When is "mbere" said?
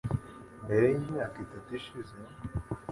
0.65-0.85